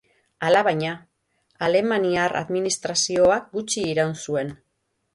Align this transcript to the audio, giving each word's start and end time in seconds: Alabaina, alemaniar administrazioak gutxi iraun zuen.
Alabaina, 0.45 0.93
alemaniar 1.69 2.35
administrazioak 2.41 3.49
gutxi 3.55 3.89
iraun 3.95 4.21
zuen. 4.27 4.55